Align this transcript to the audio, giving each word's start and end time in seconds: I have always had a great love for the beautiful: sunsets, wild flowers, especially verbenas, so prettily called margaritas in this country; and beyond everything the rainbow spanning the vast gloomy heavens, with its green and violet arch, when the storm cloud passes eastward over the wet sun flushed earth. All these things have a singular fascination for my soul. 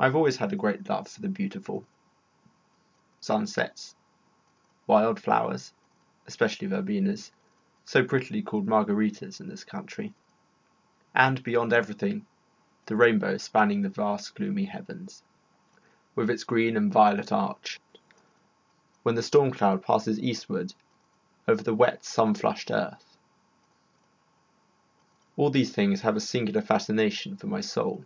I 0.00 0.04
have 0.04 0.14
always 0.14 0.36
had 0.36 0.52
a 0.52 0.56
great 0.56 0.88
love 0.88 1.08
for 1.08 1.20
the 1.20 1.28
beautiful: 1.28 1.84
sunsets, 3.18 3.96
wild 4.86 5.18
flowers, 5.20 5.72
especially 6.24 6.68
verbenas, 6.68 7.32
so 7.84 8.04
prettily 8.04 8.40
called 8.40 8.68
margaritas 8.68 9.40
in 9.40 9.48
this 9.48 9.64
country; 9.64 10.14
and 11.16 11.42
beyond 11.42 11.72
everything 11.72 12.24
the 12.86 12.94
rainbow 12.94 13.38
spanning 13.38 13.82
the 13.82 13.88
vast 13.88 14.36
gloomy 14.36 14.66
heavens, 14.66 15.24
with 16.14 16.30
its 16.30 16.44
green 16.44 16.76
and 16.76 16.92
violet 16.92 17.32
arch, 17.32 17.80
when 19.02 19.16
the 19.16 19.20
storm 19.22 19.50
cloud 19.50 19.82
passes 19.82 20.20
eastward 20.20 20.74
over 21.48 21.64
the 21.64 21.74
wet 21.74 22.04
sun 22.04 22.34
flushed 22.34 22.70
earth. 22.70 23.16
All 25.36 25.50
these 25.50 25.72
things 25.72 26.02
have 26.02 26.14
a 26.14 26.20
singular 26.20 26.62
fascination 26.62 27.36
for 27.36 27.48
my 27.48 27.60
soul. 27.60 28.04